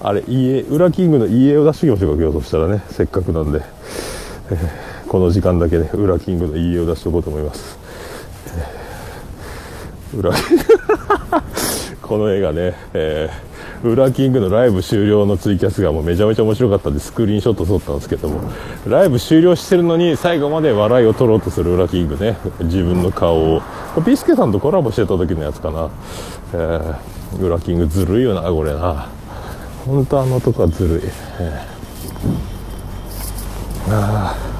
[0.00, 3.62] ああれ家裏キングの家を出しておきましょうか今日としたらねせっかくなんで、
[4.50, 7.78] えーこの時間だけで、ね、裏キングの言いを出しておこうと思います、
[10.14, 10.32] えー、裏
[12.00, 18.40] この映画ね、えー、裏キングのライブ終了のツイキャスがもうめちゃめちゃ面白かったんでスクリーンショット撮ったんですけども
[18.88, 23.62] ライブ終了してるのに最後まで笑いを取ろうとする裏キングね自分の顔を。
[24.06, 25.90] ビスケさんとコラボしてた時のやつかな、
[26.54, 26.94] えー、
[27.40, 29.08] 裏キングずるいよなこれな。
[29.84, 31.02] 本当あの男はずるい、
[31.40, 34.52] えー、ああ。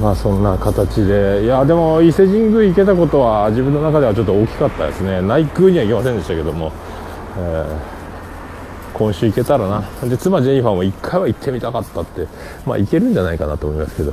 [0.00, 1.44] まあそんな形で。
[1.44, 5.20] いやでも伊勢神宮行けたことは自分の中ではちょっと大きかったですね。
[5.20, 6.72] 内宮には行けませんでしたけども、
[7.38, 10.08] えー、今週行けたらな。
[10.08, 12.26] で妻ジェニファーも1回は行ってみたかったって。
[12.66, 14.12] まあ行けるんじゃないかなと思いますけど。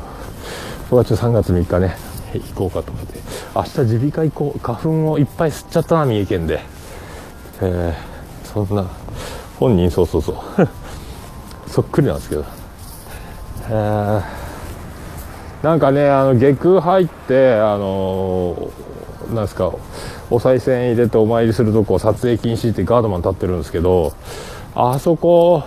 [0.89, 1.95] 僕はちょっと3月3日ね
[2.33, 3.19] 行こうかと思って。
[3.55, 4.59] 明日耳鼻科行こう。
[4.59, 6.61] 花粉をいっぱい吸っちゃったな三重県で、
[7.61, 8.85] えー、そんな
[9.59, 10.35] 本人そうそうそう。
[11.67, 12.45] そっくりなんですけど。
[13.69, 14.49] えー
[15.61, 18.71] なんかねあの下空入ってあの
[19.33, 19.73] なんですか
[20.29, 24.13] お賽銭入れてお参りするとこ撮影禁止ってガードマン立ってるんですけど
[24.73, 25.63] あそこ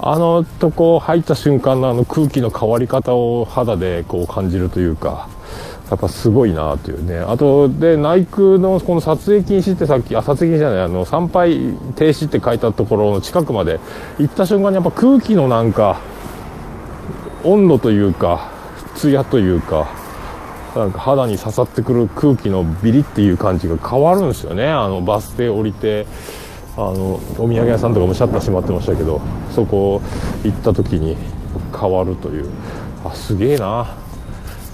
[0.00, 5.28] あのとこ入った瞬間のあの空気の変わり方を肌でこう感じるというか
[5.90, 7.18] やっぱすごいなというね。
[7.18, 13.80] あとで内宮のこの撮影禁止ってさっきあ撮影禁止じゃないあの参拝停止って書いたところの近くまで
[14.18, 16.00] 行った瞬間にやっぱ空気のなんか
[17.44, 18.50] 温度というか
[18.94, 19.88] ツヤというか
[20.74, 24.68] なんか肌に刺さってくる空気のビリっていう感じが変わるんですよね。
[24.68, 26.06] あのバス停降りて
[26.76, 29.20] あのお土産屋さんとかもシャッター閉まってましたけど
[29.54, 30.00] そこ
[30.42, 31.16] 行った時に
[31.78, 32.50] 変わるという。
[33.04, 34.03] あすげえな。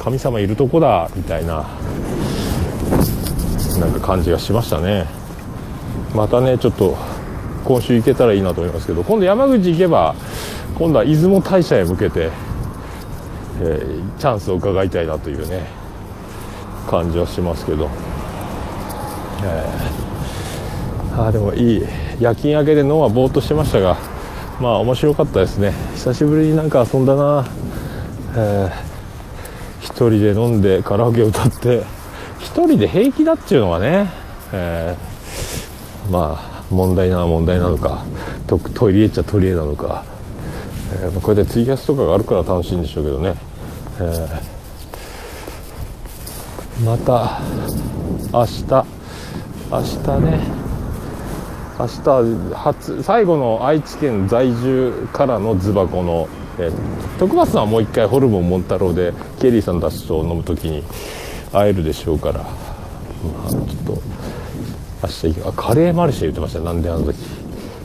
[0.01, 1.69] 神様いるとこだみたいな
[3.79, 5.07] なんか感じがしましたね。
[6.15, 6.97] またねちょっと
[7.65, 10.15] 今週行けたらいいなと思いますけど今度山口行けば
[10.79, 12.31] 今度は出雲大社へ向けて
[13.63, 15.67] えー、チャンスを伺いたいなというね
[16.89, 17.91] 感じはしますけど、
[19.45, 21.83] えー、あでもいい
[22.19, 23.99] 夜勤明けで脳はぼーっとしてましたが
[24.61, 25.73] まあ面白かったですね。
[25.95, 27.47] 久しぶりになんか遊んだな、
[28.37, 28.90] えー、
[30.09, 31.83] 人で飲んでカラオケ歌って
[32.39, 34.11] 一人で平気だっていうのがね、
[34.53, 38.05] えー、まあ問題な問題なのか
[38.47, 40.05] とトイレっちゃトイレなのか、
[40.95, 43.35] えー、これでツイキャスとかがあるから楽しいんでしょうけどね。
[43.99, 47.41] えー、また
[48.33, 48.65] 明日
[49.71, 50.61] 明日ね
[51.81, 56.29] 明日初最後の愛知県在住からのズバコの、
[56.59, 60.83] えー、徳松さんはもう一回ホルモンモンタロウでケリーさんたちと飲む時に
[61.53, 62.49] 会えるでしょうから、ま
[63.47, 64.03] あ、ちょっと
[65.03, 67.17] 明日行あカレーマルシェ言ってましたなんであの時。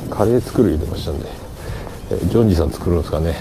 [0.09, 1.28] カレー作る言ってましたんで、
[2.11, 3.36] えー、ジョンジさん作るんですかね。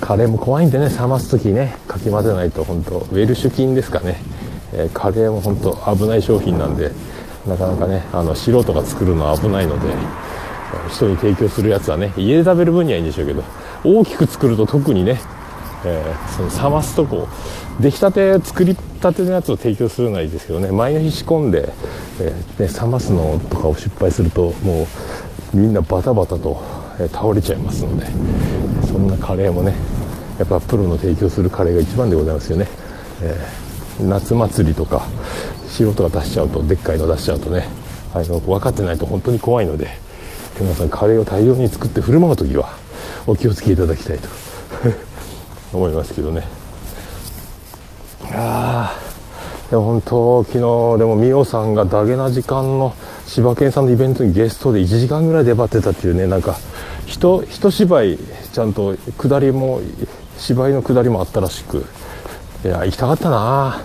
[0.00, 0.88] カレーも怖いんでね。
[0.88, 1.76] 冷ます時ね。
[1.88, 4.16] かき混ぜないと本当ウェルシュ菌ですかね、
[4.72, 6.92] えー、カレーも本当危ない商品なんで。
[7.46, 9.94] なかなかねあの素人が作るのは危ないので。
[10.90, 13.42] 人に提供するやつはね家で食べる分にはいいんでしょうけど
[13.84, 15.20] 大きく作ると特にね、
[15.84, 17.28] えー、その冷ますとこ
[17.80, 21.72] 出来たて作りたてのやつを提供するのはいいですけどね前の日仕込んで、
[22.20, 24.86] えー、ね、冷ますのとかを失敗するとも
[25.54, 26.62] うみんなバタバタと、
[27.00, 28.06] え倒れちゃいますので
[28.86, 29.74] そんなカレーもね
[30.38, 32.68] やっぱプロの提供するカレーが一番でございますよね、
[33.22, 35.06] えー、夏祭りとか
[35.66, 37.68] 素人が出しちゃうとでっかいの出しちゃうとね
[38.12, 39.88] あの分かってないと本当に怖いので
[40.60, 42.76] 皆さんカレーを大量に作って振る舞う時は
[43.26, 44.28] お気をつけいただきたいと
[45.72, 46.46] 思いますけどね。
[48.32, 49.10] ああ
[49.70, 52.94] でも本当昨日でも美桜さんがダゲな時間の
[53.26, 56.56] 柴犬さんのイベントにゲストで1時間ぐらい出張ってたっていうねなんか
[57.06, 58.18] 一芝居
[58.52, 59.80] ちゃんと下りも
[60.36, 61.86] 芝居の下りもあったらしく
[62.64, 63.80] いや行きたかったな、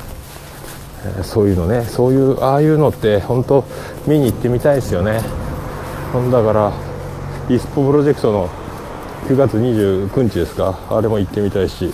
[1.19, 3.63] え、そういうのねそういうああいうのって本当
[4.05, 5.44] 見に行ってみたいですよね。
[6.31, 6.73] だから
[7.49, 8.49] イスポプロジェクトの
[9.27, 10.79] 9月29日ですか？
[10.89, 11.91] あれも行ってみたいし。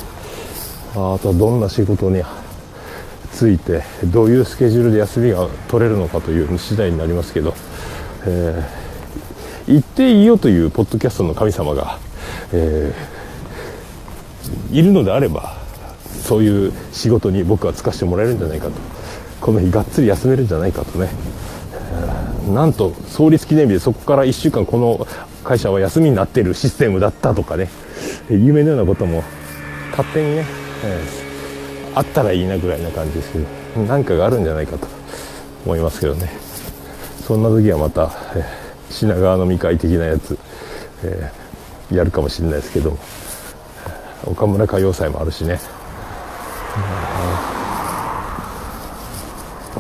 [0.93, 2.22] あとはどんな仕事に
[3.32, 7.53] ついてどういうスケジュールで休みが取れるのかという次第になりますけど、
[8.26, 11.97] えー、行っていいよというポッドキャストの神様が、
[12.51, 15.55] えー、いるのであれば
[16.24, 18.74] そういう仕事に僕は就かしてもらえるんじゃないかと。
[19.39, 21.09] この日がっつり休めるんじゃないかとね、
[22.54, 25.08] なんと創立記念日でそこから1週間この
[25.43, 27.70] 会社は休みになっているシステムだったとかね。
[28.30, 29.24] 夢のようなことも
[29.91, 30.45] 勝手にね、
[30.84, 31.32] えー
[31.93, 33.45] あったらいいなぐらいな感じですけど
[33.84, 34.88] 何かがあるんじゃないかと
[35.66, 36.30] 思いますけどね。
[37.26, 40.38] そんな時はまた、えー、品川飲み会的なやつ、
[41.04, 42.97] えー、やるかもしれないですけど
[44.26, 45.60] 岡村歌謡祭もあるしね。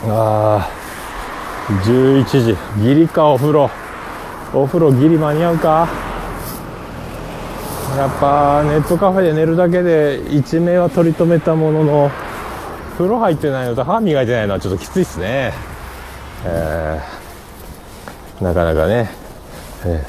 [0.07, 0.80] ああ
[1.83, 2.57] 11時。
[2.83, 3.69] ギリかお風呂。
[4.53, 5.87] お風呂ギリ間に合うか？
[7.97, 12.11] やっぱネットカフェで寝るだけで一命は取り留めたものの
[12.97, 15.51] 風呂入ってないのと歯磨いてないのはちょっときついっすね、
[16.45, 19.09] えー、なかなかね、
[19.85, 20.05] え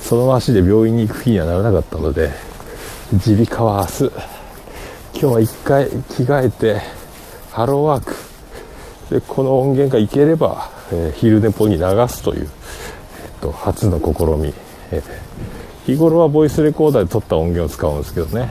[0.00, 2.32] ー、その足で病院に行く気にはならなかったので
[3.12, 4.12] 耳鼻科は明日。
[5.14, 5.92] 今日は一回着
[6.24, 6.80] 替えて
[7.52, 8.31] ハローワーク。
[9.10, 12.48] でこの音源がいければ、えー、昼寝ぽに流すという、
[13.24, 14.54] えっと、初の試み、
[14.90, 15.32] えー
[15.86, 18.50] 日頃はボイスレコーダーで撮った音源を使うんですけどね、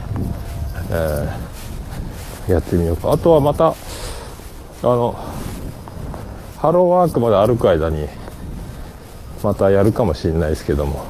[0.89, 3.11] えー、やってみようか。
[3.11, 3.73] あとはまたあ
[4.83, 5.15] の
[6.57, 8.07] ハローワークまで歩く間に
[9.41, 11.05] またやるかもしれないですけども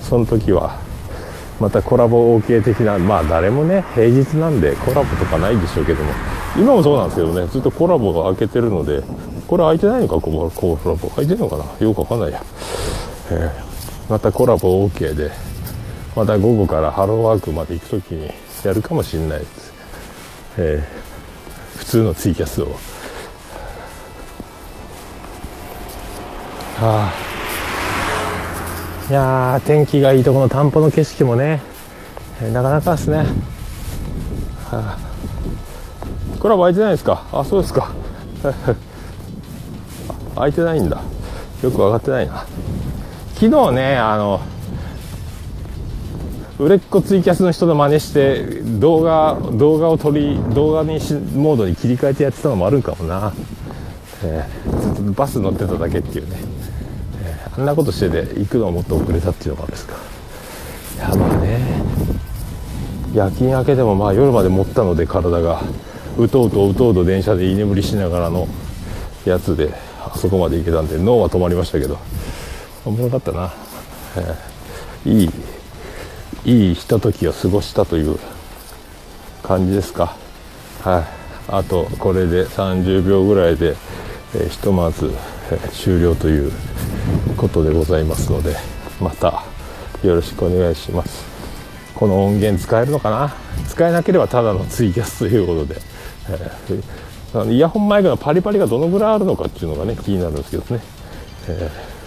[0.00, 0.80] その時は
[1.60, 6.12] またコラボ OK 的なまあ誰もね平日なんでコラボとかないでしょうけども
[6.56, 9.02] 今もそうなんですけどねずっとコラボが開けてるので
[9.46, 11.08] これ開いてないのかコラボ。
[11.10, 11.64] 開いてるのかな？
[11.78, 12.42] よくわかんないや、
[13.30, 13.68] えー
[14.08, 15.30] またコラボ OK で
[16.16, 18.30] また午後からハローワークまで行く時に
[18.64, 19.72] やるかもしれないです、
[20.56, 22.68] えー、普通のツイキャスを。
[26.80, 27.12] はあ。
[29.10, 31.60] いや天気がいいとこの田んぼの景色もね、
[32.40, 33.24] えー、なかなかですね、は
[34.70, 34.98] あ、
[36.38, 37.24] コラボ開いてないですか？
[37.32, 37.90] あそうですか。
[40.36, 41.00] 開いてないんだ。
[41.62, 42.44] よく分かってないな。
[43.34, 44.40] 昨日ねあの
[46.58, 48.42] 売れっ子ツイキャスの人の真似して
[48.80, 53.32] 動画動画を撮り動画にしモードに切り替えてやってたのもあるんかもな、
[54.24, 56.36] えー、ずっとバス乗ってただけっていうね、
[57.22, 59.94] えー、あんなことしてて行くのはもっと遅れたっていうのもあるんですか。
[61.00, 61.60] やまあね。
[63.14, 65.62] 夜勤明けでもまあ夜まで持ったので体が。
[66.18, 68.48] うとうとうとうと電車で居眠りしながらの
[69.24, 71.98] やつであそこまで行けたんで脳は止まりましたけど。
[72.84, 73.52] おもろかったな、
[74.16, 75.30] えー、いい
[76.44, 78.18] いいひとときを過ごしたという
[79.42, 80.16] 感じですか。
[80.82, 81.04] はい。
[81.48, 83.76] あとこれで30秒ぐらいで、
[84.34, 85.12] えー、ひとまず、
[85.50, 86.52] えー、終了という
[87.36, 88.54] ことでございますので
[89.00, 89.44] また
[90.02, 91.26] よろしくお願いします。
[91.94, 93.34] この音源使えるのかな？
[93.68, 95.80] 使えなければただのツイキャスということで、
[97.34, 100.80] えー、イヤホンマイクのパリパリがどのぐらいあるのかっていうのがね気になるんですけどね、
[101.48, 101.98] えー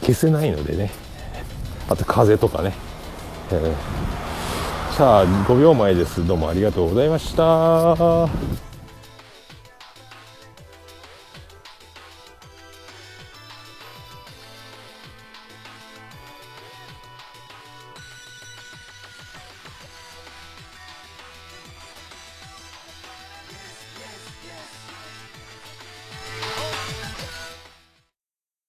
[0.00, 0.90] 消せないのでね。
[1.88, 2.72] あと風とかね、
[3.50, 6.26] えー、さあ5秒前です。
[6.26, 8.69] どうもありがとうございました。